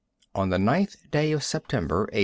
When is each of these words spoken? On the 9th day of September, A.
On 0.33 0.49
the 0.49 0.57
9th 0.57 1.11
day 1.11 1.31
of 1.31 1.43
September, 1.43 2.09
A. 2.11 2.19